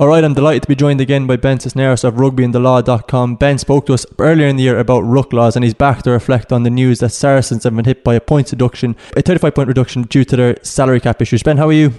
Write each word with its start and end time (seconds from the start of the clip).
All 0.00 0.06
right, 0.06 0.22
I'm 0.22 0.32
delighted 0.32 0.62
to 0.62 0.68
be 0.68 0.76
joined 0.76 1.00
again 1.00 1.26
by 1.26 1.34
Ben 1.34 1.58
Cisneros 1.58 2.04
of 2.04 2.14
rugbyandthelaw.com. 2.14 3.34
Ben 3.34 3.58
spoke 3.58 3.86
to 3.86 3.94
us 3.94 4.06
earlier 4.20 4.46
in 4.46 4.54
the 4.54 4.62
year 4.62 4.78
about 4.78 5.00
ruck 5.00 5.32
laws 5.32 5.56
and 5.56 5.64
he's 5.64 5.74
back 5.74 6.04
to 6.04 6.12
reflect 6.12 6.52
on 6.52 6.62
the 6.62 6.70
news 6.70 7.00
that 7.00 7.08
Saracens 7.08 7.64
have 7.64 7.74
been 7.74 7.84
hit 7.84 8.04
by 8.04 8.14
a 8.14 8.20
points 8.20 8.50
deduction, 8.50 8.94
a 9.16 9.22
35 9.22 9.56
point 9.56 9.66
reduction 9.66 10.02
due 10.02 10.24
to 10.24 10.36
their 10.36 10.56
salary 10.62 11.00
cap 11.00 11.20
issues. 11.20 11.42
Ben, 11.42 11.56
how 11.56 11.66
are 11.66 11.72
you? 11.72 11.94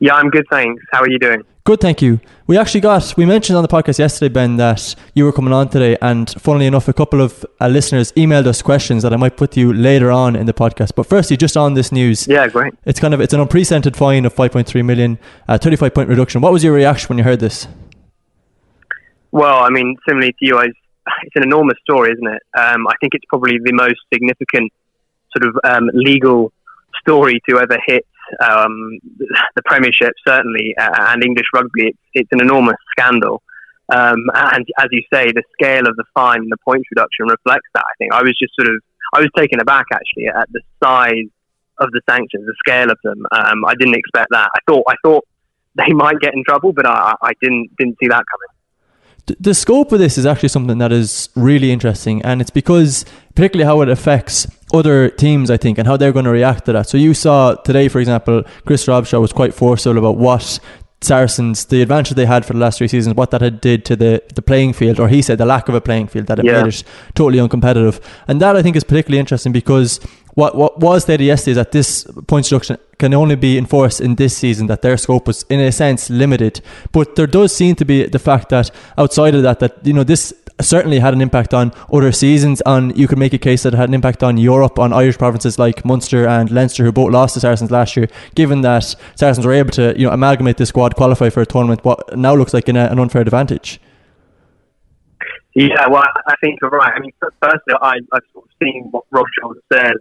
Yeah, 0.00 0.14
I'm 0.14 0.30
good, 0.30 0.46
thanks. 0.50 0.82
How 0.92 1.02
are 1.02 1.10
you 1.10 1.18
doing? 1.18 1.42
Good, 1.64 1.80
thank 1.80 2.00
you. 2.00 2.20
We 2.46 2.56
actually 2.56 2.80
got, 2.80 3.14
we 3.16 3.26
mentioned 3.26 3.56
on 3.56 3.62
the 3.62 3.68
podcast 3.68 3.98
yesterday, 3.98 4.32
Ben, 4.32 4.56
that 4.56 4.94
you 5.12 5.24
were 5.24 5.32
coming 5.32 5.52
on 5.52 5.68
today, 5.68 5.98
and 6.00 6.30
funnily 6.40 6.66
enough, 6.66 6.88
a 6.88 6.92
couple 6.92 7.20
of 7.20 7.44
uh, 7.60 7.68
listeners 7.68 8.12
emailed 8.12 8.46
us 8.46 8.62
questions 8.62 9.02
that 9.02 9.12
I 9.12 9.16
might 9.16 9.36
put 9.36 9.50
to 9.52 9.60
you 9.60 9.72
later 9.72 10.10
on 10.10 10.36
in 10.36 10.46
the 10.46 10.54
podcast. 10.54 10.92
But 10.94 11.06
firstly, 11.06 11.36
just 11.36 11.56
on 11.56 11.74
this 11.74 11.92
news. 11.92 12.26
Yeah, 12.26 12.46
great. 12.46 12.72
It's 12.86 13.00
kind 13.00 13.12
of, 13.12 13.20
it's 13.20 13.34
an 13.34 13.40
unprecedented 13.40 13.96
fine 13.96 14.24
of 14.24 14.34
5.3 14.34 14.84
million, 14.84 15.18
uh, 15.48 15.58
35 15.58 15.92
point 15.92 16.08
reduction. 16.08 16.40
What 16.40 16.52
was 16.52 16.64
your 16.64 16.72
reaction 16.72 17.08
when 17.08 17.18
you 17.18 17.24
heard 17.24 17.40
this? 17.40 17.66
Well, 19.32 19.58
I 19.58 19.68
mean, 19.68 19.96
similarly 20.08 20.32
to 20.32 20.46
you, 20.46 20.58
I, 20.58 20.66
it's 21.22 21.36
an 21.36 21.42
enormous 21.42 21.76
story, 21.82 22.12
isn't 22.12 22.26
it? 22.26 22.42
Um, 22.56 22.86
I 22.86 22.94
think 23.00 23.14
it's 23.14 23.26
probably 23.28 23.58
the 23.62 23.72
most 23.72 23.98
significant 24.12 24.72
sort 25.36 25.48
of 25.48 25.60
um, 25.64 25.90
legal 25.92 26.52
story 27.00 27.42
to 27.48 27.58
ever 27.58 27.76
hit 27.86 28.06
um, 28.40 28.98
the 29.18 29.62
Premiership, 29.64 30.12
certainly, 30.26 30.74
uh, 30.78 31.12
and 31.12 31.24
English 31.24 31.46
rugby. 31.54 31.88
It's, 31.88 31.98
it's 32.14 32.28
an 32.32 32.40
enormous 32.40 32.76
scandal. 32.92 33.42
Um, 33.90 34.18
and 34.34 34.66
as 34.78 34.88
you 34.90 35.02
say, 35.12 35.32
the 35.32 35.42
scale 35.52 35.86
of 35.88 35.96
the 35.96 36.04
fine 36.14 36.40
and 36.40 36.52
the 36.52 36.58
points 36.64 36.86
reduction 36.90 37.26
reflects 37.26 37.68
that. 37.74 37.84
I 37.84 37.94
think 37.98 38.12
I 38.12 38.22
was 38.22 38.36
just 38.38 38.54
sort 38.54 38.68
of 38.68 38.82
I 39.14 39.20
was 39.20 39.28
taken 39.36 39.60
aback 39.60 39.86
actually 39.92 40.26
at 40.28 40.46
the 40.52 40.60
size 40.84 41.30
of 41.78 41.90
the 41.92 42.02
sanctions, 42.08 42.44
the 42.44 42.54
scale 42.58 42.90
of 42.90 42.98
them. 43.02 43.24
Um, 43.32 43.64
I 43.64 43.74
didn't 43.74 43.96
expect 43.96 44.28
that. 44.32 44.50
I 44.54 44.58
thought 44.68 44.84
I 44.88 44.94
thought 45.02 45.26
they 45.74 45.88
might 45.94 46.20
get 46.20 46.34
in 46.34 46.44
trouble, 46.44 46.72
but 46.72 46.86
I, 46.86 47.14
I 47.22 47.32
didn't 47.40 47.70
didn't 47.78 47.96
see 48.00 48.08
that 48.08 48.24
coming 48.30 48.58
the 49.38 49.54
scope 49.54 49.92
of 49.92 49.98
this 49.98 50.16
is 50.16 50.26
actually 50.26 50.48
something 50.48 50.78
that 50.78 50.92
is 50.92 51.28
really 51.34 51.70
interesting, 51.70 52.22
and 52.22 52.40
it's 52.40 52.50
because 52.50 53.04
particularly 53.34 53.66
how 53.66 53.80
it 53.82 53.88
affects 53.88 54.46
other 54.72 55.08
teams, 55.10 55.50
I 55.50 55.56
think, 55.56 55.78
and 55.78 55.86
how 55.86 55.96
they're 55.96 56.12
going 56.12 56.24
to 56.24 56.30
react 56.30 56.66
to 56.66 56.72
that. 56.72 56.88
So 56.88 56.98
you 56.98 57.14
saw 57.14 57.54
today, 57.54 57.88
for 57.88 58.00
example, 58.00 58.44
Chris 58.66 58.86
Robshaw 58.86 59.20
was 59.20 59.32
quite 59.32 59.54
forceful 59.54 59.96
about 59.96 60.16
what 60.16 60.60
Saracens, 61.00 61.66
the 61.66 61.80
advantage 61.80 62.16
they 62.16 62.26
had 62.26 62.44
for 62.44 62.54
the 62.54 62.58
last 62.58 62.78
three 62.78 62.88
seasons, 62.88 63.14
what 63.14 63.30
that 63.30 63.40
had 63.40 63.60
did 63.60 63.84
to 63.84 63.96
the, 63.96 64.22
the 64.34 64.42
playing 64.42 64.72
field, 64.72 64.98
or 64.98 65.08
he 65.08 65.22
said 65.22 65.38
the 65.38 65.46
lack 65.46 65.68
of 65.68 65.74
a 65.74 65.80
playing 65.80 66.08
field, 66.08 66.26
that 66.26 66.40
it 66.40 66.44
yeah. 66.44 66.62
made 66.62 66.74
it 66.74 66.82
totally 67.14 67.38
uncompetitive. 67.38 68.02
And 68.26 68.40
that 68.40 68.56
I 68.56 68.62
think 68.62 68.74
is 68.76 68.84
particularly 68.84 69.20
interesting 69.20 69.52
because 69.52 70.00
what 70.38 70.54
what 70.54 70.78
was 70.78 71.02
stated 71.02 71.24
yesterday 71.24 71.50
is 71.50 71.56
that 71.56 71.72
this 71.72 72.06
points 72.28 72.48
deduction 72.48 72.78
can 72.98 73.12
only 73.12 73.34
be 73.34 73.58
enforced 73.58 74.00
in 74.00 74.14
this 74.14 74.36
season, 74.36 74.68
that 74.68 74.82
their 74.82 74.96
scope 74.96 75.26
was 75.26 75.44
in 75.50 75.58
a 75.58 75.72
sense 75.72 76.10
limited. 76.10 76.60
But 76.92 77.16
there 77.16 77.26
does 77.26 77.54
seem 77.54 77.74
to 77.74 77.84
be 77.84 78.06
the 78.06 78.20
fact 78.20 78.50
that 78.50 78.70
outside 78.96 79.34
of 79.34 79.42
that, 79.42 79.58
that 79.58 79.84
you 79.84 79.92
know 79.92 80.04
this 80.04 80.32
certainly 80.60 81.00
had 81.00 81.12
an 81.12 81.20
impact 81.20 81.52
on 81.54 81.72
other 81.92 82.12
seasons. 82.12 82.62
On 82.66 82.94
you 82.94 83.08
could 83.08 83.18
make 83.18 83.32
a 83.32 83.38
case 83.38 83.64
that 83.64 83.74
it 83.74 83.76
had 83.76 83.88
an 83.88 83.94
impact 83.94 84.22
on 84.22 84.38
Europe, 84.38 84.78
on 84.78 84.92
Irish 84.92 85.18
provinces 85.18 85.58
like 85.58 85.84
Munster 85.84 86.28
and 86.28 86.52
Leinster, 86.52 86.84
who 86.84 86.92
both 86.92 87.10
lost 87.10 87.34
to 87.34 87.40
Saracens 87.40 87.72
last 87.72 87.96
year. 87.96 88.06
Given 88.36 88.60
that 88.60 88.94
Saracens 89.16 89.44
were 89.44 89.54
able 89.54 89.70
to 89.70 89.92
you 89.98 90.06
know 90.06 90.12
amalgamate 90.12 90.56
the 90.56 90.66
squad, 90.66 90.94
qualify 90.94 91.30
for 91.30 91.40
a 91.40 91.46
tournament, 91.46 91.84
what 91.84 92.16
now 92.16 92.36
looks 92.36 92.54
like 92.54 92.68
an, 92.68 92.76
an 92.76 93.00
unfair 93.00 93.22
advantage. 93.22 93.80
Yeah, 95.54 95.88
well, 95.88 96.04
I 96.28 96.34
think 96.40 96.60
you're 96.62 96.70
right. 96.70 96.92
I 96.94 97.00
mean, 97.00 97.12
firstly, 97.20 97.74
I, 97.82 97.94
I've 98.12 98.22
sort 98.32 98.44
of 98.44 98.50
seen 98.62 98.90
what 98.92 99.04
Jones 99.12 99.58
said. 99.72 99.96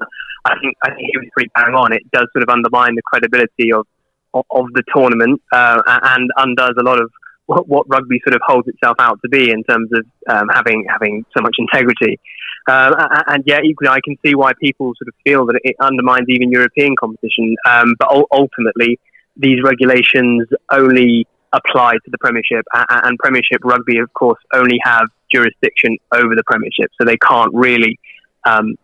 I 0.47 0.59
think 0.59 0.77
I 0.83 0.89
think 0.89 1.09
he 1.11 1.17
was 1.17 1.27
pretty 1.33 1.51
bang 1.55 1.73
on. 1.75 1.93
It 1.93 2.09
does 2.11 2.27
sort 2.33 2.43
of 2.43 2.49
undermine 2.49 2.95
the 2.95 3.01
credibility 3.03 3.71
of 3.73 3.85
of, 4.33 4.67
the 4.73 4.83
tournament 4.93 5.41
uh, 5.51 5.81
and 5.87 6.29
undoes 6.37 6.75
a 6.79 6.83
lot 6.83 7.01
of 7.01 7.09
what, 7.47 7.67
what, 7.67 7.85
rugby 7.89 8.19
sort 8.23 8.35
of 8.35 8.41
holds 8.45 8.67
itself 8.67 8.97
out 8.99 9.19
to 9.23 9.29
be 9.29 9.49
in 9.49 9.63
terms 9.63 9.89
of 9.93 10.05
um, 10.29 10.47
having 10.53 10.85
having 10.89 11.25
so 11.35 11.41
much 11.41 11.55
integrity. 11.57 12.19
Um, 12.69 12.93
and 13.27 13.43
yeah, 13.47 13.59
equally, 13.63 13.89
I 13.89 13.99
can 14.03 14.17
see 14.23 14.35
why 14.35 14.51
people 14.61 14.93
sort 14.97 15.07
of 15.07 15.13
feel 15.23 15.45
that 15.47 15.59
it 15.63 15.75
undermines 15.79 16.27
even 16.27 16.51
European 16.51 16.95
competition. 16.99 17.55
Um, 17.67 17.95
but 17.97 18.09
ultimately, 18.31 18.99
these 19.37 19.63
regulations 19.63 20.47
only 20.71 21.25
apply 21.53 21.93
to 21.93 22.11
the 22.11 22.17
Premiership, 22.19 22.65
and 22.73 23.17
Premiership 23.17 23.63
rugby, 23.63 23.99
of 23.99 24.13
course, 24.13 24.39
only 24.53 24.77
have 24.83 25.07
jurisdiction 25.33 25.97
over 26.11 26.35
the 26.35 26.43
Premiership, 26.45 26.91
so 26.99 27.05
they 27.05 27.17
can't 27.17 27.51
really 27.53 27.97
um, 28.45 28.75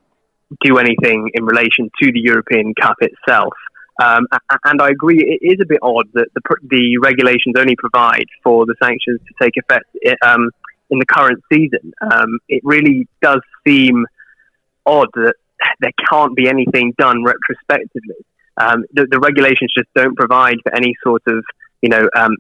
do 0.62 0.78
anything 0.78 1.30
in 1.34 1.46
relation 1.46 1.90
to 2.02 2.12
the 2.12 2.20
European 2.20 2.74
Cup 2.80 2.98
itself. 3.02 3.54
Um, 4.02 4.26
and 4.66 4.82
I 4.82 4.90
agree, 4.90 5.20
it 5.20 5.46
is 5.46 5.60
a 5.62 5.66
bit 5.68 5.80
odd 5.82 6.08
that 6.14 6.28
the, 6.34 6.42
the 6.70 6.98
regulations 6.98 7.56
only 7.58 7.76
provide 7.76 8.26
for 8.44 8.66
the 8.66 8.76
sanctions 8.82 9.20
to 9.28 9.34
take 9.44 9.54
effect 9.56 9.86
um, 10.26 10.50
in 10.90 11.00
the 11.00 11.06
current 11.06 11.44
season. 11.52 11.94
Um, 12.02 12.40
it 12.50 12.62
really 12.64 13.08
does 13.22 13.42
seem 13.66 14.06
odd 14.86 15.10
that 15.14 15.36
there 15.80 15.92
can't 16.10 16.36
be 16.36 16.50
anything 16.50 16.94
done 16.98 17.24
retrospectively. 17.24 18.16
Um, 18.58 18.84
the, 18.94 19.08
the, 19.10 19.20
regulations 19.20 19.74
just 19.76 19.90
don't 19.96 20.16
provide 20.16 20.58
for 20.64 20.76
any 20.76 20.96
sort 21.04 21.24
of, 21.28 21.44
you 21.82 21.90
know, 21.90 22.08
um, 22.16 22.36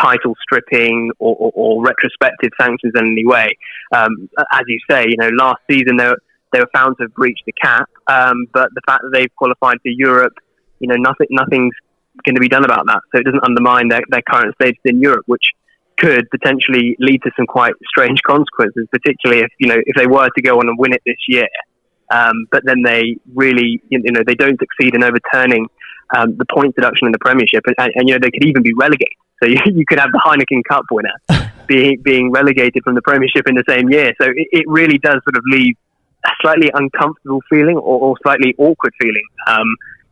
title 0.00 0.36
stripping 0.40 1.10
or, 1.18 1.34
or, 1.36 1.52
or, 1.54 1.84
retrospective 1.84 2.50
sanctions 2.60 2.92
in 2.94 3.04
any 3.04 3.26
way. 3.26 3.56
Um, 3.92 4.28
as 4.52 4.62
you 4.68 4.78
say, 4.88 5.06
you 5.08 5.16
know, 5.16 5.30
last 5.36 5.58
season 5.68 5.96
there 5.96 6.16
they 6.52 6.60
were 6.60 6.70
found 6.74 6.96
to 6.98 7.04
have 7.04 7.14
breached 7.14 7.42
the 7.46 7.52
cap, 7.52 7.88
um, 8.06 8.46
but 8.52 8.68
the 8.74 8.80
fact 8.86 9.02
that 9.02 9.10
they've 9.12 9.34
qualified 9.36 9.78
for 9.82 9.90
Europe, 9.90 10.34
you 10.80 10.88
know, 10.88 10.96
nothing, 10.96 11.26
nothing's 11.30 11.74
going 12.24 12.34
to 12.34 12.40
be 12.40 12.48
done 12.48 12.64
about 12.64 12.86
that. 12.86 13.00
So 13.12 13.20
it 13.20 13.24
doesn't 13.24 13.44
undermine 13.44 13.88
their, 13.88 14.02
their 14.08 14.22
current 14.22 14.54
status 14.54 14.80
in 14.84 15.00
Europe, 15.00 15.24
which 15.26 15.44
could 15.98 16.30
potentially 16.30 16.96
lead 17.00 17.22
to 17.22 17.30
some 17.36 17.46
quite 17.46 17.74
strange 17.86 18.20
consequences, 18.26 18.86
particularly 18.90 19.42
if 19.42 19.50
you 19.58 19.68
know 19.68 19.76
if 19.84 19.96
they 19.96 20.06
were 20.06 20.28
to 20.34 20.42
go 20.42 20.58
on 20.58 20.68
and 20.68 20.78
win 20.78 20.92
it 20.92 21.02
this 21.04 21.18
year, 21.28 21.48
um, 22.10 22.46
but 22.50 22.62
then 22.64 22.82
they 22.82 23.16
really 23.34 23.82
you 23.90 24.00
know 24.12 24.22
they 24.26 24.34
don't 24.34 24.58
succeed 24.58 24.94
in 24.94 25.02
overturning 25.02 25.66
um, 26.16 26.36
the 26.36 26.46
point 26.46 26.74
deduction 26.74 27.06
in 27.06 27.12
the 27.12 27.18
Premiership, 27.18 27.64
and, 27.66 27.74
and, 27.78 27.92
and, 27.96 28.08
you 28.08 28.14
know 28.14 28.20
they 28.22 28.30
could 28.30 28.44
even 28.44 28.62
be 28.62 28.72
relegated. 28.74 29.18
So 29.42 29.48
you, 29.50 29.58
you 29.66 29.84
could 29.86 29.98
have 29.98 30.10
the 30.12 30.22
Heineken 30.24 30.62
Cup 30.68 30.84
winner 30.90 31.12
being 31.66 32.00
being 32.02 32.30
relegated 32.30 32.82
from 32.84 32.94
the 32.94 33.02
Premiership 33.02 33.48
in 33.48 33.54
the 33.54 33.64
same 33.68 33.90
year. 33.90 34.14
So 34.20 34.28
it, 34.28 34.48
it 34.52 34.64
really 34.68 34.98
does 34.98 35.20
sort 35.24 35.36
of 35.36 35.42
leave 35.46 35.76
slightly 36.40 36.70
uncomfortable 36.74 37.40
feeling 37.48 37.76
or, 37.76 38.00
or 38.00 38.16
slightly 38.22 38.54
awkward 38.58 38.92
feeling 39.00 39.24
um, 39.46 39.66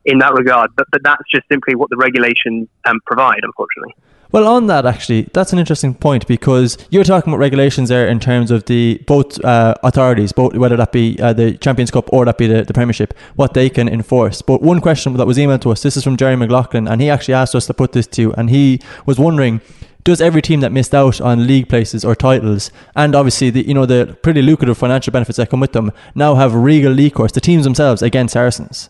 in 0.05 0.19
that 0.19 0.35
regard. 0.35 0.71
But 0.77 0.87
but 0.93 1.03
that's 1.03 1.23
just 1.31 1.47
simply 1.51 1.75
what 1.75 1.91
the 1.91 1.97
regulations 1.97 2.69
um, 2.85 3.01
provide, 3.07 3.41
unfortunately. 3.43 3.95
Well, 4.33 4.49
on 4.49 4.67
that 4.67 4.87
actually, 4.87 5.29
that's 5.33 5.53
an 5.53 5.59
interesting 5.59 5.95
point 5.95 6.27
because 6.27 6.77
you're 6.91 7.05
talking 7.05 7.33
about 7.33 7.39
regulations 7.39 7.89
there 7.89 8.09
in 8.09 8.19
terms 8.19 8.51
of 8.51 8.65
the 8.65 9.03
both 9.07 9.43
uh, 9.45 9.75
authorities, 9.85 10.33
both 10.33 10.55
whether 10.55 10.77
that 10.77 10.91
be 10.91 11.17
uh, 11.21 11.33
the 11.33 11.57
Champions 11.57 11.91
Cup 11.91 12.13
or 12.13 12.25
that 12.25 12.37
be 12.37 12.49
the, 12.49 12.65
the 12.65 12.75
Premiership, 12.75 13.15
what 13.37 13.55
they 13.55 13.71
can 13.71 13.89
enforce. 13.89 14.43
But 14.43 14.63
one 14.63 14.81
question 14.81 15.15
that 15.15 15.27
was 15.27 15.39
emailed 15.39 15.61
to 15.63 15.71
us, 15.71 15.83
this 15.83 15.97
is 15.97 16.03
from 16.03 16.17
Jerry 16.17 16.37
McLaughlin, 16.37 16.89
and 16.89 17.01
he 17.01 17.09
actually 17.09 17.35
asked 17.35 17.55
us 17.55 17.67
to 17.67 17.75
put 17.75 17.93
this 17.93 18.07
to 18.09 18.23
you, 18.23 18.33
and 18.33 18.51
he 18.51 18.81
was 19.07 19.19
wondering. 19.19 19.61
Does 20.07 20.21
every 20.21 20.41
team 20.41 20.61
that 20.61 20.71
missed 20.71 20.95
out 20.95 21.21
on 21.21 21.49
league 21.49 21.69
places 21.69 22.05
or 22.05 22.15
titles, 22.15 22.71
and 22.95 23.17
obviously 23.17 23.51
the 23.51 23.67
you 23.67 23.75
know 23.75 23.87
the 23.87 24.17
pretty 24.23 24.41
lucrative 24.41 24.79
financial 24.79 25.11
benefits 25.11 25.37
that 25.37 25.51
come 25.51 25.59
with 25.59 25.73
them, 25.73 25.91
now 26.15 26.37
have 26.37 26.55
legal 26.55 26.95
recourse, 26.95 27.33
the 27.33 27.41
teams 27.41 27.65
themselves 27.65 28.03
against 28.03 28.35
Saracens? 28.35 28.89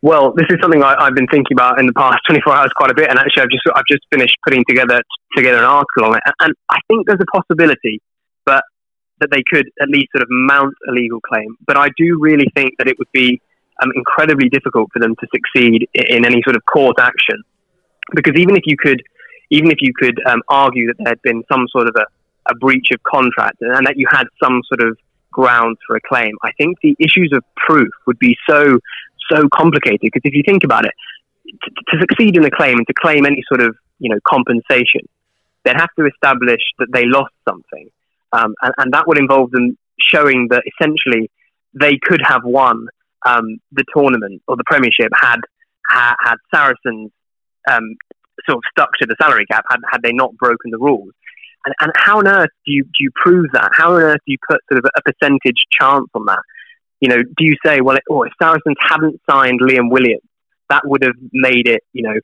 Well, 0.00 0.32
this 0.32 0.46
is 0.48 0.56
something 0.62 0.82
I, 0.82 1.04
have 1.04 1.14
been 1.14 1.26
thinking 1.26 1.52
about 1.52 1.78
in 1.78 1.86
the 1.86 1.92
past 1.92 2.16
24 2.26 2.56
hours 2.56 2.70
quite 2.74 2.90
a 2.92 2.94
bit, 2.94 3.10
and 3.10 3.18
actually, 3.18 3.42
I've 3.42 3.50
just 3.50 3.64
I've 3.76 3.84
just 3.86 4.04
finished 4.10 4.38
putting 4.42 4.64
together 4.66 5.02
together 5.36 5.58
an 5.58 5.64
article 5.64 6.06
on 6.06 6.16
it, 6.16 6.22
and 6.40 6.54
I 6.70 6.78
think 6.88 7.06
there's 7.06 7.20
a 7.20 7.38
possibility, 7.38 8.00
but 8.46 8.64
that 9.20 9.28
they 9.30 9.42
could 9.52 9.68
at 9.82 9.90
least 9.90 10.08
sort 10.16 10.22
of 10.22 10.28
mount 10.30 10.72
a 10.88 10.92
legal 10.92 11.20
claim. 11.20 11.58
But 11.66 11.76
I 11.76 11.88
do 11.98 12.16
really 12.18 12.46
think 12.56 12.72
that 12.78 12.88
it 12.88 12.98
would 12.98 13.12
be 13.12 13.38
um, 13.82 13.92
incredibly 13.94 14.48
difficult 14.48 14.88
for 14.94 14.98
them 14.98 15.14
to 15.14 15.26
succeed 15.30 15.88
in, 15.92 16.24
any 16.24 16.40
sort 16.42 16.56
of 16.56 16.62
court 16.64 16.96
action, 16.98 17.42
because 18.12 18.34
even 18.36 18.56
if 18.56 18.62
you 18.66 18.76
could, 18.76 19.02
even 19.50 19.70
if 19.70 19.78
you 19.80 19.92
could 19.94 20.18
um, 20.26 20.42
argue 20.48 20.88
that 20.88 20.96
there 20.98 21.08
had 21.08 21.22
been 21.22 21.42
some 21.50 21.66
sort 21.68 21.88
of 21.88 21.94
a, 21.96 22.04
a 22.50 22.54
breach 22.56 22.88
of 22.92 23.02
contract 23.02 23.56
and 23.60 23.86
that 23.86 23.96
you 23.96 24.06
had 24.10 24.24
some 24.42 24.60
sort 24.68 24.86
of 24.86 24.98
grounds 25.32 25.78
for 25.86 25.96
a 25.96 26.00
claim, 26.00 26.34
I 26.42 26.52
think 26.52 26.78
the 26.82 26.96
issues 26.98 27.32
of 27.32 27.42
proof 27.56 27.92
would 28.06 28.18
be 28.18 28.36
so 28.48 28.78
so 29.30 29.48
complicated. 29.54 30.00
Because 30.02 30.22
if 30.24 30.34
you 30.34 30.42
think 30.46 30.64
about 30.64 30.84
it, 30.84 30.92
to, 31.46 31.70
to 31.88 32.00
succeed 32.00 32.36
in 32.36 32.44
a 32.44 32.50
claim 32.50 32.78
and 32.78 32.86
to 32.86 32.94
claim 32.94 33.26
any 33.26 33.42
sort 33.48 33.60
of 33.60 33.76
you 33.98 34.10
know 34.10 34.18
compensation, 34.26 35.02
they'd 35.64 35.76
have 35.76 35.94
to 35.98 36.06
establish 36.06 36.60
that 36.78 36.88
they 36.92 37.04
lost 37.06 37.32
something, 37.48 37.88
um, 38.32 38.54
and, 38.62 38.74
and, 38.78 38.92
that 38.92 39.06
would 39.06 39.18
involve 39.18 39.50
them 39.50 39.76
showing 39.98 40.48
that 40.50 40.62
essentially 40.66 41.30
they 41.72 41.98
could 42.02 42.20
have 42.22 42.44
won 42.44 42.86
um, 43.26 43.58
the 43.72 43.84
tournament 43.94 44.42
or 44.46 44.56
the 44.56 44.64
Premiership 44.66 45.10
had 45.14 45.40
had, 45.88 46.14
had 46.22 46.36
Saracens 46.52 47.10
um, 47.70 47.96
sort 48.48 48.58
of 48.58 48.62
stuck 48.70 48.90
to 49.00 49.06
the 49.06 49.16
salary 49.20 49.46
cap 49.46 49.64
had, 49.68 49.80
had 49.90 50.02
they 50.02 50.12
not 50.12 50.36
broken 50.36 50.70
the 50.70 50.78
rules. 50.78 51.12
And, 51.66 51.74
and 51.80 51.92
how 51.96 52.18
on 52.18 52.28
earth 52.28 52.50
do 52.66 52.72
you 52.72 52.84
do 52.84 53.00
you 53.00 53.10
prove 53.14 53.46
that? 53.54 53.70
How 53.72 53.94
on 53.94 54.02
earth 54.02 54.20
do 54.26 54.32
you 54.32 54.38
put 54.48 54.60
sort 54.70 54.84
of 54.84 54.90
a 54.96 55.02
percentage 55.02 55.64
chance 55.80 56.08
on 56.14 56.26
that? 56.26 56.40
you 57.04 57.10
know, 57.10 57.22
do 57.22 57.44
you 57.44 57.54
say, 57.64 57.82
well, 57.82 57.98
oh, 58.10 58.22
if 58.22 58.32
Saracens 58.40 58.76
hadn't 58.80 59.20
signed 59.28 59.60
Liam 59.60 59.90
Williams, 59.90 60.22
that 60.70 60.80
would 60.86 61.04
have 61.04 61.16
made 61.32 61.68
it, 61.68 61.82
you 61.92 62.02
know, 62.02 62.14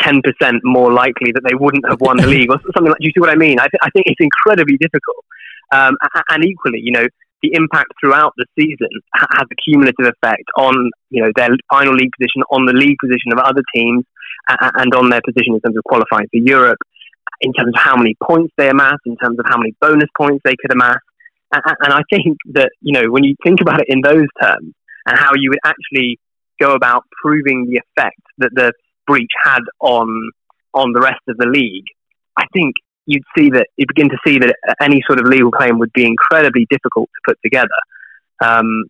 10% 0.00 0.22
more 0.64 0.90
likely 0.90 1.32
that 1.32 1.42
they 1.46 1.54
wouldn't 1.54 1.84
have 1.86 2.00
won 2.00 2.16
the 2.16 2.26
league 2.34 2.50
or 2.50 2.58
something 2.72 2.92
like. 2.92 2.98
Do 2.98 3.06
you 3.06 3.12
see 3.14 3.20
what 3.20 3.28
I 3.28 3.34
mean? 3.34 3.60
I, 3.60 3.68
th- 3.68 3.82
I 3.82 3.90
think 3.90 4.06
it's 4.06 4.20
incredibly 4.20 4.78
difficult. 4.78 5.22
Um, 5.70 5.98
and 6.30 6.44
equally, 6.46 6.80
you 6.80 6.92
know, 6.92 7.04
the 7.42 7.52
impact 7.52 7.92
throughout 8.00 8.32
the 8.38 8.46
season 8.58 8.88
has 9.14 9.44
a 9.44 9.54
cumulative 9.68 10.06
effect 10.06 10.44
on 10.56 10.90
you 11.10 11.22
know 11.22 11.30
their 11.36 11.50
final 11.70 11.94
league 11.94 12.12
position, 12.18 12.42
on 12.50 12.64
the 12.64 12.72
league 12.72 12.96
position 13.02 13.32
of 13.32 13.38
other 13.38 13.62
teams, 13.74 14.04
and 14.48 14.94
on 14.94 15.10
their 15.10 15.20
position 15.24 15.54
in 15.54 15.60
terms 15.60 15.76
of 15.76 15.84
qualifying 15.84 16.26
for 16.30 16.38
Europe, 16.38 16.78
in 17.40 17.52
terms 17.52 17.72
of 17.74 17.80
how 17.80 17.96
many 17.96 18.16
points 18.22 18.52
they 18.56 18.68
amass, 18.68 18.98
in 19.06 19.16
terms 19.16 19.38
of 19.38 19.46
how 19.48 19.56
many 19.56 19.74
bonus 19.80 20.08
points 20.16 20.40
they 20.44 20.54
could 20.60 20.72
amass. 20.72 20.98
And 21.52 21.92
I 21.92 22.02
think 22.10 22.38
that 22.52 22.70
you 22.80 22.92
know 22.92 23.10
when 23.10 23.24
you 23.24 23.34
think 23.42 23.60
about 23.60 23.80
it 23.80 23.86
in 23.88 24.00
those 24.02 24.26
terms, 24.40 24.74
and 25.06 25.18
how 25.18 25.32
you 25.34 25.50
would 25.50 25.58
actually 25.64 26.18
go 26.60 26.74
about 26.74 27.04
proving 27.22 27.66
the 27.68 27.78
effect 27.78 28.20
that 28.38 28.50
the 28.54 28.72
breach 29.06 29.30
had 29.44 29.62
on 29.80 30.30
on 30.74 30.92
the 30.92 31.00
rest 31.00 31.20
of 31.28 31.36
the 31.38 31.46
league, 31.46 31.86
I 32.36 32.44
think 32.52 32.76
you'd 33.06 33.24
see 33.36 33.50
that 33.50 33.66
you 33.76 33.86
begin 33.88 34.08
to 34.10 34.18
see 34.24 34.38
that 34.38 34.54
any 34.80 35.02
sort 35.06 35.18
of 35.18 35.26
legal 35.26 35.50
claim 35.50 35.78
would 35.78 35.92
be 35.92 36.06
incredibly 36.06 36.66
difficult 36.70 37.08
to 37.08 37.32
put 37.32 37.38
together. 37.42 37.68
Um, 38.40 38.84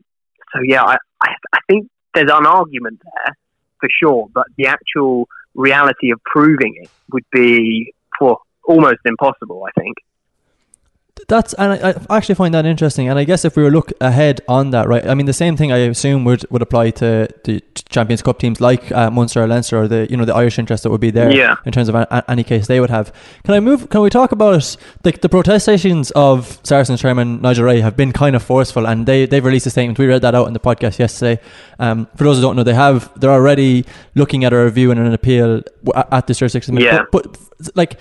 so 0.53 0.61
yeah, 0.63 0.83
I, 0.83 0.97
I, 1.23 1.29
I 1.55 1.59
think 1.69 1.89
there's 2.13 2.31
an 2.31 2.45
argument 2.45 3.01
there 3.03 3.35
for 3.81 3.89
sure, 3.91 4.29
but 4.33 4.47
the 4.57 4.67
actual 4.67 5.29
reality 5.55 6.11
of 6.11 6.23
proving 6.25 6.75
it 6.81 6.91
would 7.13 7.25
be 7.33 7.93
well, 8.21 8.43
almost 8.65 9.01
impossible. 9.05 9.65
I 9.67 9.81
think 9.81 9.97
that's 11.31 11.55
and 11.55 11.73
I, 11.73 11.91
I, 12.09 12.17
actually 12.17 12.35
find 12.35 12.53
that 12.55 12.67
interesting. 12.67 13.09
And 13.09 13.19
I 13.19 13.25
guess 13.25 13.45
if 13.45 13.57
we 13.57 13.63
were 13.63 13.71
look 13.71 13.93
ahead 14.01 14.41
on 14.49 14.71
that, 14.71 14.89
right? 14.89 15.07
I 15.07 15.15
mean, 15.15 15.27
the 15.27 15.33
same 15.33 15.57
thing 15.57 15.71
I 15.71 15.79
assume 15.79 16.25
would, 16.25 16.45
would 16.51 16.61
apply 16.61 16.91
to 16.91 17.29
the 17.45 17.63
Champions 17.89 18.21
Cup 18.21 18.41
teams 18.41 18.61
like 18.61 18.91
uh, 18.91 19.11
Munster 19.11 19.43
or 19.43 19.47
Leinster 19.47 19.79
or 19.79 19.89
the 19.89 20.09
you 20.11 20.17
know 20.17 20.25
the 20.25 20.35
Irish 20.35 20.59
interest 20.59 20.83
that 20.83 20.91
would 20.91 21.01
be 21.01 21.11
there 21.11 21.31
yeah. 21.31 21.55
in 21.65 21.73
terms 21.73 21.89
of 21.89 21.95
a, 21.95 22.25
any 22.29 22.43
case 22.43 22.67
they 22.67 22.81
would 22.81 22.91
have. 22.91 23.13
Can 23.45 23.55
I 23.55 23.61
move? 23.61 23.89
Can 23.91 24.01
we 24.01 24.11
talk 24.11 24.33
about 24.33 24.77
the, 25.03 25.13
the 25.13 25.29
protestations 25.29 26.11
of 26.11 26.59
Saracens 26.65 27.01
chairman 27.01 27.41
Nigel 27.41 27.65
Wray 27.65 27.81
have 27.81 27.97
been 27.97 28.13
kind 28.13 28.35
of 28.35 28.43
forceful, 28.43 28.87
and 28.87 29.07
they 29.07 29.25
they've 29.27 29.45
released 29.45 29.67
a 29.67 29.71
statement. 29.71 30.01
We 30.01 30.07
read 30.07 30.23
that 30.23 30.35
out 30.35 30.49
in 30.49 30.53
the 30.53 30.61
podcast 30.61 30.99
yesterday. 30.99 31.41
Um, 31.79 32.07
for 32.17 32.25
those 32.25 32.37
who 32.37 32.43
don't 32.43 32.57
know, 32.57 32.65
they 32.65 32.75
have 32.75 33.09
they're 33.19 33.31
already 33.31 33.87
looking 34.17 34.45
at 34.45 34.53
a 34.53 34.65
review 34.65 34.91
and 34.91 34.99
an 34.99 35.15
appeal 35.15 35.63
at 35.95 36.27
the 36.27 36.35
jurisdiction. 36.35 36.77
Yeah. 36.77 37.05
But, 37.13 37.33
but 37.33 37.77
like 37.77 37.99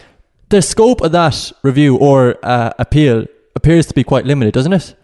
the 0.49 0.61
scope 0.61 1.01
of 1.01 1.11
that 1.11 1.51
review 1.63 1.97
or 1.97 2.37
uh, 2.43 2.73
appeal 2.79 3.25
appears 3.55 3.85
to 3.87 3.93
be 3.93 4.03
quite 4.03 4.25
limited, 4.25 4.53
doesn't 4.53 4.73
it? 4.73 4.95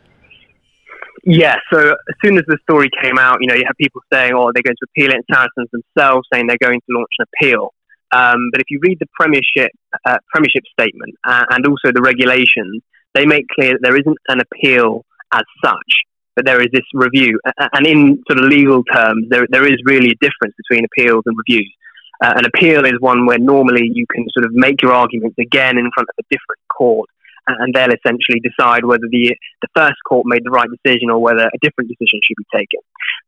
Yeah, 1.24 1.56
so 1.74 1.80
as 1.80 2.16
soon 2.24 2.38
as 2.38 2.44
the 2.48 2.58
story 2.70 2.90
came 3.02 3.18
out, 3.18 3.40
you 3.42 3.48
know, 3.48 3.56
you 3.56 3.64
have 3.66 3.76
people 3.78 4.02
saying, 4.14 4.34
oh, 4.36 4.52
they're 4.54 4.62
going 4.62 4.76
to 4.80 4.88
appeal 4.90 5.10
it, 5.10 5.16
and 5.16 5.24
Saracens 5.32 5.70
themselves 5.72 6.28
saying 6.32 6.46
they're 6.48 6.58
going 6.62 6.80
to 6.80 6.98
launch 6.98 7.10
an 7.18 7.26
appeal. 7.34 7.74
Um, 8.12 8.50
but 8.52 8.62
if 8.62 8.68
you 8.70 8.80
read 8.82 8.98
the 9.00 9.08
Premiership, 9.20 9.72
uh, 10.06 10.18
Premiership 10.32 10.64
statement 10.80 11.16
uh, 11.28 11.46
and 11.50 11.66
also 11.66 11.92
the 11.92 12.02
regulations, 12.02 12.82
they 13.16 13.26
make 13.26 13.46
clear 13.48 13.72
that 13.72 13.80
there 13.82 13.98
isn't 13.98 14.18
an 14.28 14.40
appeal 14.40 15.04
as 15.34 15.44
such, 15.64 15.92
but 16.36 16.46
there 16.46 16.62
is 16.62 16.68
this 16.72 16.86
review. 16.94 17.40
And 17.74 17.88
in 17.88 18.24
sort 18.30 18.44
of 18.44 18.46
legal 18.46 18.84
terms, 18.84 19.26
there, 19.30 19.48
there 19.50 19.66
is 19.66 19.78
really 19.86 20.12
a 20.12 20.16
difference 20.22 20.54
between 20.58 20.86
appeals 20.86 21.24
and 21.26 21.36
reviews. 21.36 21.74
Uh, 22.24 22.34
an 22.38 22.46
appeal 22.46 22.86
is 22.86 22.94
one 23.00 23.26
where 23.26 23.40
normally 23.40 23.90
you 23.94 24.06
can 24.12 24.26
sort 24.34 24.46
of 24.46 24.52
make 24.54 24.82
your 24.82 24.94
arguments 24.94 25.36
again 25.40 25.78
in 25.78 25.90
front 25.94 26.10
of 26.10 26.16
a 26.20 26.28
different 26.30 26.62
court, 26.76 27.10
and 27.48 27.74
they'll 27.74 27.94
essentially 27.94 28.40
decide 28.42 28.86
whether 28.86 29.08
the 29.10 29.36
the 29.62 29.68
first 29.76 29.98
court 30.08 30.26
made 30.26 30.44
the 30.44 30.52
right 30.52 30.70
decision 30.70 31.10
or 31.10 31.20
whether 31.20 31.46
a 31.46 31.58
different 31.62 31.90
decision 31.90 32.20
should 32.24 32.38
be 32.38 32.46
taken. 32.54 32.80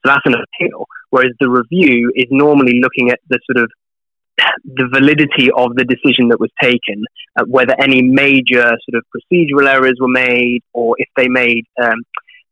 So 0.05 0.11
that's 0.11 0.25
an 0.25 0.35
appeal. 0.35 0.85
Whereas 1.09 1.33
the 1.39 1.49
review 1.49 2.11
is 2.15 2.27
normally 2.31 2.79
looking 2.81 3.09
at 3.09 3.19
the 3.29 3.39
sort 3.51 3.63
of 3.63 3.71
the 4.65 4.87
validity 4.93 5.49
of 5.51 5.75
the 5.75 5.83
decision 5.83 6.27
that 6.29 6.39
was 6.39 6.51
taken, 6.61 7.03
uh, 7.39 7.43
whether 7.47 7.73
any 7.79 8.03
major 8.03 8.61
sort 8.61 8.95
of 8.95 9.03
procedural 9.13 9.67
errors 9.67 9.97
were 9.99 10.07
made, 10.07 10.61
or 10.73 10.95
if 10.99 11.07
they 11.17 11.27
made 11.27 11.65
um, 11.81 12.03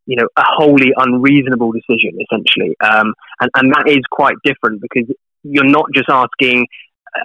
you 0.06 0.16
know, 0.16 0.28
a 0.38 0.44
wholly 0.46 0.94
unreasonable 0.96 1.72
decision, 1.72 2.18
essentially. 2.22 2.76
Um, 2.82 3.14
and, 3.40 3.50
and 3.56 3.74
that 3.74 3.86
is 3.88 4.02
quite 4.12 4.36
different 4.44 4.82
because 4.82 5.10
you're 5.50 5.64
not 5.64 5.86
just 5.94 6.10
asking 6.10 6.68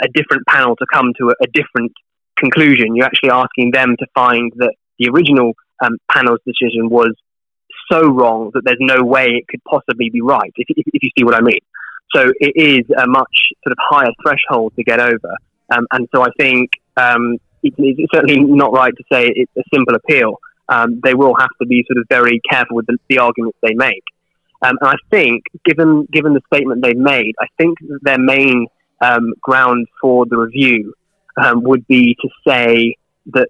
a 0.02 0.08
different 0.08 0.46
panel 0.46 0.76
to 0.76 0.86
come 0.92 1.12
to 1.18 1.30
a, 1.30 1.34
a 1.42 1.46
different 1.52 1.92
conclusion. 2.36 2.94
You're 2.94 3.06
actually 3.06 3.30
asking 3.30 3.72
them 3.72 3.96
to 3.98 4.06
find 4.14 4.52
that 4.56 4.74
the 4.98 5.08
original 5.08 5.54
um, 5.82 5.98
panel's 6.10 6.40
decision 6.46 6.88
was 6.88 7.12
so 7.90 8.08
wrong 8.08 8.50
that 8.54 8.62
there's 8.64 8.78
no 8.80 9.02
way 9.02 9.26
it 9.28 9.48
could 9.48 9.62
possibly 9.64 10.10
be 10.10 10.20
right, 10.20 10.52
if, 10.56 10.66
if, 10.68 10.86
if 10.92 11.02
you 11.02 11.10
see 11.18 11.24
what 11.24 11.34
I 11.34 11.40
mean. 11.40 11.60
So 12.14 12.32
it 12.40 12.52
is 12.56 12.84
a 12.96 13.06
much 13.06 13.36
sort 13.64 13.72
of 13.72 13.78
higher 13.78 14.12
threshold 14.22 14.72
to 14.76 14.84
get 14.84 15.00
over. 15.00 15.36
Um, 15.72 15.86
and 15.92 16.08
so 16.14 16.22
I 16.22 16.28
think 16.38 16.70
um, 16.96 17.38
it, 17.62 17.74
it's 17.78 18.12
certainly 18.12 18.40
not 18.40 18.72
right 18.72 18.92
to 18.96 19.04
say 19.12 19.28
it's 19.34 19.52
a 19.56 19.62
simple 19.72 19.94
appeal. 19.94 20.38
Um, 20.68 21.00
they 21.02 21.14
will 21.14 21.34
have 21.38 21.50
to 21.60 21.66
be 21.66 21.84
sort 21.88 21.98
of 21.98 22.06
very 22.08 22.40
careful 22.48 22.76
with 22.76 22.86
the, 22.86 22.96
the 23.08 23.18
arguments 23.18 23.58
they 23.62 23.74
make. 23.74 24.04
Um, 24.62 24.76
and 24.80 24.90
I 24.90 24.96
think, 25.10 25.44
given 25.64 26.06
given 26.12 26.34
the 26.34 26.42
statement 26.52 26.82
they've 26.82 26.96
made, 26.96 27.34
I 27.40 27.46
think 27.58 27.78
their 28.02 28.18
main 28.18 28.66
um, 29.00 29.32
ground 29.40 29.86
for 30.00 30.26
the 30.26 30.36
review 30.36 30.94
um, 31.42 31.62
would 31.62 31.86
be 31.86 32.16
to 32.20 32.28
say 32.46 32.96
that 33.32 33.48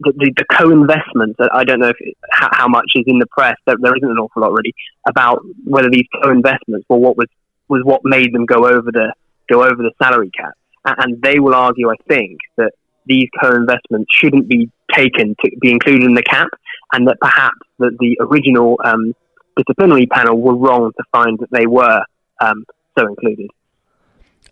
the, 0.00 0.12
the, 0.16 0.32
the 0.36 0.44
co-investment. 0.56 1.36
I 1.52 1.64
don't 1.64 1.80
know 1.80 1.88
if 1.88 1.96
how, 2.30 2.48
how, 2.52 2.68
much 2.68 2.92
is 2.94 3.04
in 3.06 3.18
the 3.18 3.26
press. 3.26 3.56
There, 3.66 3.76
there 3.80 3.96
isn't 3.96 4.10
an 4.10 4.18
awful 4.18 4.42
lot 4.42 4.52
really 4.52 4.74
about 5.08 5.42
whether 5.64 5.90
these 5.90 6.06
co-investments 6.22 6.86
were 6.88 6.98
what 6.98 7.16
was 7.16 7.28
was 7.68 7.82
what 7.84 8.00
made 8.04 8.32
them 8.32 8.46
go 8.46 8.66
over 8.66 8.90
the 8.92 9.12
go 9.48 9.62
over 9.62 9.76
the 9.76 9.92
salary 10.02 10.30
cap. 10.30 10.52
And 10.84 11.20
they 11.20 11.38
will 11.38 11.54
argue, 11.54 11.90
I 11.90 11.96
think, 12.08 12.38
that 12.56 12.72
these 13.06 13.28
co-investments 13.40 14.10
shouldn't 14.14 14.48
be 14.48 14.70
taken 14.92 15.34
to 15.44 15.50
be 15.60 15.70
included 15.70 16.04
in 16.04 16.14
the 16.14 16.22
cap, 16.22 16.48
and 16.92 17.06
that 17.08 17.18
perhaps 17.20 17.58
that 17.78 17.96
the 17.98 18.16
original 18.20 18.78
um, 18.84 19.14
disciplinary 19.58 20.06
panel 20.06 20.40
were 20.40 20.56
wrong 20.56 20.92
to 20.96 21.04
find 21.12 21.38
that 21.40 21.50
they 21.50 21.66
were 21.66 22.00
um, 22.40 22.64
so 22.98 23.06
included. 23.06 23.50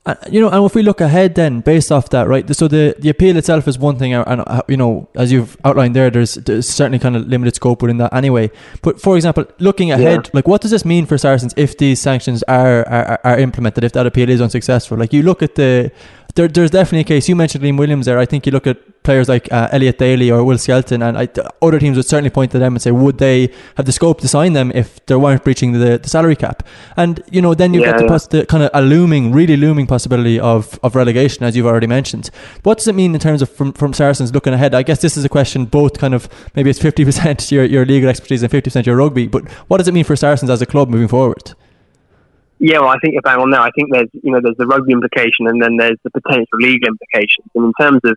Uh, 0.07 0.15
you 0.31 0.41
know, 0.41 0.49
and 0.49 0.65
if 0.65 0.73
we 0.77 0.85
look 0.85 1.01
ahead, 1.01 1.35
then 1.35 1.61
based 1.61 1.91
off 1.91 2.11
that, 2.11 2.29
right? 2.29 2.55
So 2.55 2.69
the, 2.69 2.95
the 2.97 3.09
appeal 3.09 3.37
itself 3.37 3.67
is 3.67 3.77
one 3.77 3.99
thing, 3.99 4.15
and 4.15 4.41
uh, 4.47 4.63
you 4.69 4.77
know, 4.77 5.09
as 5.17 5.33
you've 5.33 5.57
outlined 5.65 5.97
there, 5.97 6.11
there's, 6.11 6.35
there's 6.35 6.69
certainly 6.69 7.01
kind 7.01 7.17
of 7.17 7.27
limited 7.27 7.57
scope 7.57 7.83
within 7.83 7.99
that 7.99 8.15
anyway. 8.15 8.53
But 8.83 9.01
for 9.01 9.17
example, 9.17 9.47
looking 9.59 9.91
ahead, 9.91 10.27
yeah. 10.27 10.31
like 10.33 10.47
what 10.47 10.61
does 10.61 10.71
this 10.71 10.85
mean 10.85 11.07
for 11.07 11.19
Saracens 11.19 11.55
if 11.57 11.77
these 11.77 12.01
sanctions 12.01 12.45
are, 12.45 12.89
are 12.89 13.21
are 13.25 13.39
implemented? 13.39 13.83
If 13.83 13.95
that 13.95 14.07
appeal 14.07 14.31
is 14.31 14.41
unsuccessful, 14.41 14.97
like 14.97 15.13
you 15.13 15.25
look 15.25 15.43
at 15.43 15.57
the 15.57 15.91
there, 16.37 16.47
there's 16.47 16.71
definitely 16.71 17.01
a 17.01 17.05
case. 17.05 17.29
You 17.29 17.35
mentioned 17.35 17.65
Liam 17.65 17.77
Williams 17.77 18.07
there. 18.07 18.19
I 18.19 18.27
think 18.27 18.47
you 18.47 18.53
look 18.53 18.69
at 18.69 18.79
players 19.07 19.29
like 19.29 19.51
uh, 19.53 19.69
Elliot 19.73 19.99
Daly 19.99 20.31
or 20.31 20.45
Will 20.45 20.59
Skelton, 20.59 21.01
and 21.01 21.17
I, 21.17 21.29
other 21.63 21.79
teams 21.79 21.97
would 21.97 22.05
certainly 22.05 22.29
point 22.29 22.51
to 22.53 22.59
them 22.59 22.75
and 22.75 22.83
say, 22.83 22.91
would 22.91 23.19
they 23.19 23.51
have 23.77 23.87
the 23.87 23.93
scope 23.93 24.21
to 24.21 24.29
sign 24.29 24.53
them 24.53 24.71
if 24.75 25.05
they 25.07 25.15
weren't 25.15 25.45
breaching 25.45 25.73
the, 25.73 25.99
the 25.99 26.09
salary 26.09 26.37
cap? 26.37 26.67
And 26.97 27.23
you 27.31 27.41
know, 27.41 27.55
then 27.55 27.73
you've 27.73 27.85
yeah, 27.85 27.99
got 27.99 28.31
the, 28.31 28.39
the, 28.39 28.47
kind 28.47 28.65
of 28.65 28.71
a 28.75 28.83
looming, 28.83 29.33
really 29.33 29.57
looming 29.57 29.87
possibility 29.87 30.39
of, 30.39 30.79
of 30.83 30.95
relegation, 30.95 31.45
as 31.45 31.57
you've 31.57 31.67
already 31.67 31.87
mentioned. 31.87 32.31
What 32.65 32.79
does 32.79 32.89
it 32.89 32.95
mean 32.95 33.15
in 33.15 33.21
terms 33.21 33.41
of 33.41 33.49
from, 33.49 33.73
from 33.73 33.95
Saracens 33.95 34.35
looking 34.35 34.53
ahead? 34.53 34.75
I 34.75 34.83
guess 34.83 35.01
this 35.01 35.17
is 35.17 35.25
a 35.25 35.29
question 35.31 35.65
both 35.65 35.99
kind 35.99 36.13
of 36.13 36.29
maybe 36.55 36.69
it's 36.69 36.81
fifty 36.81 37.05
percent 37.05 37.51
your 37.55 37.65
your 37.65 37.87
legal 37.87 38.11
expertise 38.11 38.43
and 38.43 38.51
fifty 38.51 38.71
percent 38.71 38.87
your 38.87 38.97
rugby, 38.97 39.29
but 39.29 39.49
what 39.69 39.79
does 39.79 39.89
it 39.89 39.95
mean 39.95 40.05
for 40.05 40.17
Saracens 40.17 40.51
as 40.51 40.61
a 40.61 40.67
club 40.67 40.91
moving 40.91 41.09
forward? 41.09 41.55
Yeah, 42.59 42.79
well, 42.81 42.89
I 42.89 42.97
think 42.99 43.13
you're 43.13 43.23
bang 43.23 43.39
on 43.39 43.51
there. 43.51 43.61
I 43.61 43.71
think 43.73 43.93
there's, 43.93 44.09
you 44.23 44.33
know, 44.33 44.41
there's 44.43 44.57
the 44.57 44.67
rugby 44.67 44.93
implication 44.93 45.47
and 45.47 45.61
then 45.61 45.77
there's 45.77 45.99
the 46.05 46.11
potential 46.11 46.59
legal 46.59 46.89
implications. 46.89 47.47
And 47.55 47.67
in 47.67 47.73
terms 47.79 48.01
of 48.05 48.17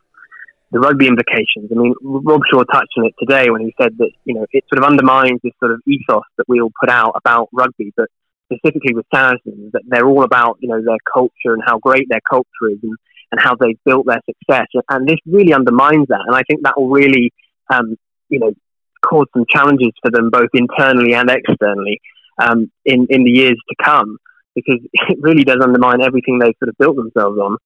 the 0.72 0.80
rugby 0.80 1.08
implications, 1.08 1.72
I 1.72 1.76
mean, 1.76 1.94
Robshaw 2.04 2.64
touched 2.72 2.94
on 2.98 3.06
it 3.06 3.16
today 3.20 3.50
when 3.50 3.62
he 3.62 3.74
said 3.82 3.98
that, 3.98 4.12
you 4.26 4.36
know, 4.36 4.46
it 4.52 4.64
sort 4.72 4.84
of 4.84 4.90
undermines 4.90 5.40
this 5.44 5.54
sort 5.60 5.72
of 5.72 5.82
ethos 5.88 6.24
that 6.38 6.48
we 6.48 6.62
all 6.62 6.72
put 6.80 6.90
out 6.90 7.14
about 7.16 7.50
rugby, 7.52 7.92
but 7.98 8.08
specifically 8.52 8.94
with 8.94 9.06
Saracens, 9.14 9.72
that 9.74 9.82
they're 9.88 10.08
all 10.08 10.24
about, 10.24 10.58
you 10.60 10.70
know, 10.70 10.82
their 10.84 10.98
culture 11.12 11.54
and 11.54 11.64
how 11.66 11.80
great 11.80 12.08
their 12.10 12.22
culture 12.30 12.70
is 12.70 12.78
and, 12.84 12.96
and 13.32 13.42
how 13.42 13.56
they've 13.56 13.80
built 13.84 14.06
their 14.06 14.22
success. 14.26 14.68
And 14.90 15.08
this 15.08 15.20
really 15.26 15.54
undermines 15.54 16.08
that. 16.10 16.24
And 16.26 16.36
I 16.36 16.42
think 16.48 16.62
that 16.64 16.74
will 16.78 16.90
really, 16.90 17.32
um, 17.70 17.98
you 18.30 18.40
know, 18.40 18.54
cause 19.02 19.28
some 19.34 19.46
challenges 19.50 19.92
for 20.02 20.12
them 20.12 20.30
both 20.30 20.50
internally 20.54 21.14
and 21.14 21.30
externally 21.30 22.00
um, 22.38 22.72
in, 22.86 23.08
in 23.10 23.24
the 23.24 23.32
years 23.32 23.58
to 23.70 23.76
come 23.84 24.18
because 24.56 24.80
it 24.94 25.18
really 25.22 25.44
does 25.44 25.58
undermine 25.62 26.02
everything 26.02 26.40
they've 26.40 26.56
sort 26.60 26.70
of 26.70 26.78
built 26.78 26.96
themselves 26.96 27.40
on. 27.40 27.58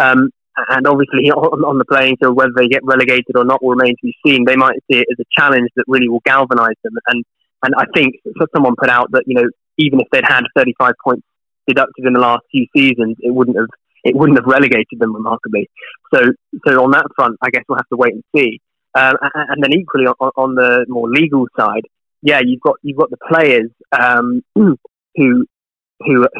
Um, 0.00 0.30
and 0.68 0.86
obviously, 0.86 1.30
on, 1.30 1.64
on, 1.64 1.78
the 1.78 1.84
playing 1.84 2.16
field, 2.16 2.36
whether 2.36 2.52
they 2.56 2.68
get 2.68 2.84
relegated 2.84 3.36
or 3.36 3.44
not 3.44 3.62
will 3.62 3.70
remain 3.70 3.94
to 3.96 4.02
be 4.02 4.16
seen. 4.24 4.44
They 4.44 4.56
might 4.56 4.76
see 4.90 4.98
it 4.98 5.06
as 5.10 5.18
a 5.20 5.40
challenge 5.40 5.70
that 5.76 5.84
really 5.86 6.08
will 6.08 6.22
galvanise 6.24 6.76
them. 6.82 6.94
And 7.08 7.24
and 7.62 7.74
I 7.76 7.84
think 7.94 8.14
someone 8.54 8.74
put 8.78 8.90
out 8.90 9.10
that 9.12 9.24
you 9.26 9.34
know 9.34 9.48
even 9.78 10.00
if 10.00 10.08
they'd 10.10 10.24
had 10.24 10.44
35 10.56 10.92
points 11.02 11.26
deducted 11.66 12.04
in 12.04 12.12
the 12.12 12.20
last 12.20 12.42
few 12.50 12.66
seasons, 12.76 13.16
it 13.20 13.32
wouldn't 13.32 13.56
have 13.56 13.68
it 14.04 14.16
wouldn't 14.16 14.38
have 14.38 14.46
relegated 14.46 14.98
them 14.98 15.14
remarkably. 15.14 15.68
So 16.14 16.20
so 16.66 16.82
on 16.82 16.90
that 16.92 17.06
front, 17.14 17.36
I 17.42 17.50
guess 17.50 17.62
we'll 17.68 17.78
have 17.78 17.88
to 17.88 17.96
wait 17.96 18.14
and 18.14 18.24
see. 18.34 18.60
Um, 18.94 19.14
and 19.34 19.62
then 19.62 19.72
equally 19.74 20.06
on, 20.06 20.30
on, 20.36 20.54
the 20.54 20.86
more 20.88 21.08
legal 21.08 21.46
side, 21.56 21.82
yeah, 22.22 22.40
you've 22.44 22.60
got 22.60 22.76
you've 22.82 22.96
got 22.96 23.10
the 23.10 23.18
players 23.28 23.70
um, 23.92 24.42
who 24.54 24.76
who 25.14 25.46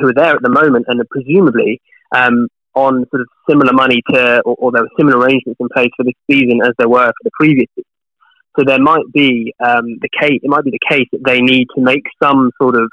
who 0.01 0.09
are 0.09 0.15
there 0.15 0.35
at 0.35 0.43
the 0.43 0.49
moment 0.49 0.87
and 0.89 1.01
presumably 1.11 1.81
um, 2.15 2.49
on 2.79 3.05
sort 3.11 3.23
of 3.23 3.29
similar 3.51 3.73
money 3.73 4.03
to, 4.13 4.41
or, 4.45 4.55
or, 4.59 4.73
there 4.73 4.83
were 4.83 4.97
similar 4.97 5.19
arrangements 5.19 5.59
in 5.59 5.69
place 5.75 5.91
for 5.97 6.05
this 6.05 6.15
season 6.31 6.61
as 6.65 6.73
there 6.79 6.89
were 6.89 7.07
for 7.07 7.25
the 7.25 7.31
previous 7.39 7.67
season. 7.75 7.91
So 8.57 8.65
there 8.65 8.79
might 8.79 9.07
be 9.13 9.53
um, 9.65 9.99
the 10.01 10.09
case. 10.21 10.41
It 10.43 10.49
might 10.49 10.65
be 10.65 10.71
the 10.71 10.87
case 10.89 11.07
that 11.13 11.25
they 11.25 11.41
need 11.41 11.67
to 11.77 11.81
make 11.83 12.05
some 12.23 12.51
sort 12.61 12.77
of 12.77 12.89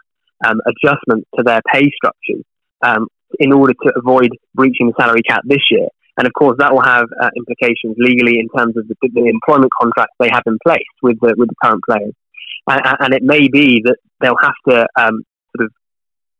um, 0.45 0.59
adjustment 0.65 1.27
to 1.37 1.43
their 1.43 1.61
pay 1.71 1.89
structures 1.95 2.43
um, 2.83 3.07
in 3.39 3.51
order 3.53 3.73
to 3.73 3.93
avoid 3.95 4.29
breaching 4.53 4.87
the 4.87 4.93
salary 4.99 5.21
cap 5.21 5.41
this 5.45 5.65
year. 5.69 5.87
And 6.17 6.27
of 6.27 6.33
course, 6.33 6.55
that 6.59 6.73
will 6.73 6.83
have 6.83 7.05
uh, 7.21 7.29
implications 7.35 7.95
legally 7.97 8.39
in 8.39 8.47
terms 8.57 8.77
of 8.77 8.87
the, 8.87 8.95
the, 9.01 9.25
employment 9.25 9.71
contracts 9.79 10.15
they 10.19 10.29
have 10.31 10.43
in 10.45 10.57
place 10.65 10.93
with 11.01 11.17
the, 11.19 11.35
with 11.37 11.49
the 11.49 11.55
current 11.61 11.81
players. 11.87 12.13
And, 12.67 12.81
and 12.99 13.13
it 13.13 13.21
may 13.21 13.47
be 13.47 13.81
that 13.83 13.97
they'll 14.21 14.37
have 14.41 14.55
to 14.69 14.87
um, 14.97 15.23
sort 15.55 15.65
of 15.65 15.71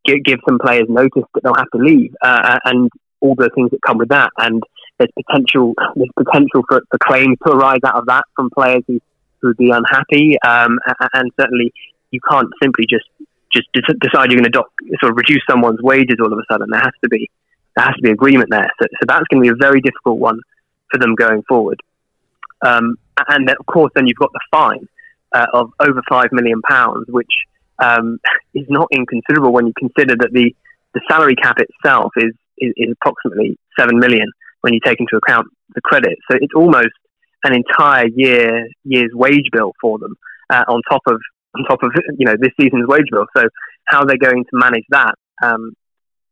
give, 0.05 0.23
give, 0.23 0.39
some 0.47 0.59
players 0.59 0.85
notice 0.87 1.23
that 1.33 1.43
they'll 1.43 1.57
have 1.57 1.69
to 1.75 1.79
leave, 1.79 2.13
uh, 2.21 2.57
and 2.63 2.89
all 3.25 3.35
the 3.35 3.49
things 3.55 3.71
that 3.71 3.81
come 3.81 3.97
with 3.97 4.09
that. 4.09 4.31
And 4.37 4.61
there's 4.97 5.11
potential 5.25 5.73
there's 5.95 6.09
potential 6.15 6.63
for, 6.67 6.81
for 6.89 6.99
claims 7.03 7.37
to 7.45 7.51
arise 7.51 7.81
out 7.85 7.95
of 7.95 8.05
that 8.05 8.23
from 8.35 8.49
players 8.49 8.83
who, 8.87 8.99
would 9.43 9.57
be 9.57 9.69
unhappy. 9.69 10.37
Um, 10.41 10.79
and 11.13 11.31
certainly, 11.39 11.71
you 12.09 12.19
can't 12.27 12.49
simply 12.63 12.85
just 12.89 13.05
just 13.53 13.67
decide 13.99 14.31
you're 14.31 14.41
going 14.41 14.51
to 14.51 14.63
sort 14.99 15.11
of 15.11 15.17
reduce 15.17 15.43
someone's 15.47 15.81
wages 15.81 16.17
all 16.19 16.33
of 16.33 16.39
a 16.39 16.43
sudden. 16.51 16.67
There 16.71 16.79
has 16.79 16.93
to 17.03 17.09
be 17.09 17.29
there 17.75 17.85
has 17.85 17.95
to 17.95 18.01
be 18.01 18.09
agreement 18.09 18.49
there. 18.49 18.71
So, 18.81 18.87
so 18.89 19.05
that's 19.07 19.25
going 19.29 19.43
to 19.43 19.49
be 19.51 19.53
a 19.53 19.59
very 19.59 19.81
difficult 19.81 20.17
one 20.17 20.39
for 20.89 20.99
them 20.99 21.13
going 21.15 21.43
forward. 21.43 21.79
Um, 22.65 22.97
and 23.27 23.47
then, 23.47 23.55
of 23.59 23.65
course, 23.65 23.91
then 23.95 24.07
you've 24.07 24.17
got 24.17 24.31
the 24.33 24.41
fine 24.51 24.87
uh, 25.33 25.47
of 25.53 25.71
over 25.79 26.01
five 26.09 26.29
million 26.31 26.61
pounds, 26.61 27.05
which 27.09 27.31
um, 27.79 28.19
is 28.53 28.65
not 28.69 28.87
inconsiderable 28.91 29.51
when 29.51 29.67
you 29.67 29.73
consider 29.77 30.15
that 30.15 30.31
the, 30.31 30.55
the 30.93 31.01
salary 31.09 31.35
cap 31.35 31.57
itself 31.59 32.11
is, 32.17 32.33
is, 32.57 32.73
is 32.77 32.95
approximately 32.99 33.57
seven 33.77 33.99
million 33.99 34.27
when 34.61 34.73
you 34.73 34.79
take 34.83 34.99
into 34.99 35.17
account 35.17 35.47
the 35.73 35.81
credit. 35.81 36.17
So 36.29 36.37
it's 36.39 36.53
almost 36.55 36.95
an 37.43 37.53
entire 37.53 38.07
year 38.07 38.67
year's 38.83 39.11
wage 39.13 39.49
bill 39.51 39.73
for 39.79 39.99
them 39.99 40.15
uh, 40.49 40.63
on 40.67 40.81
top 40.89 41.01
of 41.07 41.19
on 41.55 41.63
top 41.65 41.83
of 41.83 41.91
you 42.17 42.25
know 42.25 42.35
this 42.39 42.51
season's 42.59 42.87
wage 42.87 43.07
bill. 43.11 43.25
So 43.35 43.43
how 43.85 44.03
they're 44.03 44.17
going 44.17 44.43
to 44.43 44.49
manage 44.53 44.85
that 44.89 45.13
um, 45.43 45.73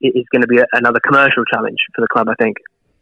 is 0.01 0.25
going 0.31 0.41
to 0.41 0.47
be 0.47 0.57
a, 0.57 0.65
another 0.73 0.99
commercial 0.99 1.43
challenge 1.45 1.77
for 1.95 2.01
the 2.01 2.07
club, 2.07 2.27
I 2.29 2.35
think. 2.41 2.57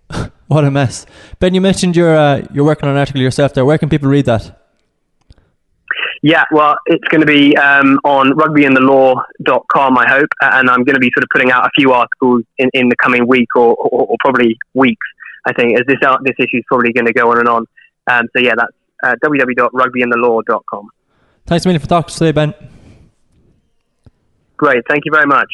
what 0.47 0.65
a 0.65 0.71
mess, 0.71 1.05
Ben. 1.39 1.53
You 1.53 1.61
mentioned 1.61 1.95
you're 1.95 2.15
uh, 2.15 2.45
you're 2.53 2.65
working 2.65 2.87
on 2.87 2.95
an 2.95 2.99
article 2.99 3.21
yourself 3.21 3.53
there. 3.53 3.65
Where 3.65 3.77
can 3.77 3.89
people 3.89 4.09
read 4.09 4.25
that? 4.25 4.60
Yeah, 6.23 6.43
well, 6.51 6.75
it's 6.85 7.07
going 7.07 7.21
to 7.21 7.27
be 7.27 7.57
um, 7.57 7.99
on 8.03 8.33
rugbyandthelaw.com, 8.33 9.97
I 9.97 10.07
hope, 10.07 10.29
and 10.41 10.69
I'm 10.69 10.83
going 10.83 10.93
to 10.93 10.99
be 10.99 11.09
sort 11.15 11.23
of 11.23 11.29
putting 11.33 11.51
out 11.51 11.65
a 11.65 11.71
few 11.75 11.93
articles 11.93 12.43
in, 12.59 12.69
in 12.73 12.89
the 12.89 12.95
coming 12.97 13.27
week 13.27 13.47
or, 13.55 13.75
or, 13.75 14.07
or 14.07 14.15
probably 14.19 14.55
weeks, 14.75 15.07
I 15.47 15.53
think, 15.53 15.79
as 15.79 15.85
this 15.87 15.97
uh, 16.05 16.17
this 16.23 16.35
issue 16.37 16.57
is 16.57 16.63
probably 16.67 16.93
going 16.93 17.07
to 17.07 17.13
go 17.13 17.31
on 17.31 17.39
and 17.39 17.47
on. 17.47 17.65
Um, 18.05 18.27
so 18.35 18.41
yeah, 18.41 18.53
that's 18.55 18.73
uh, 19.03 19.15
www.rugbyandthelaw.com. 19.23 20.89
Thanks 21.47 21.65
a 21.65 21.67
million 21.67 21.81
for 21.81 21.87
talking 21.87 22.13
today, 22.13 22.31
Ben. 22.31 22.53
Great. 24.57 24.83
Thank 24.87 25.05
you 25.05 25.11
very 25.11 25.25
much. 25.25 25.51